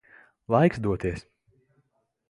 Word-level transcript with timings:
Laiks 0.49 0.79
doties. 0.87 1.27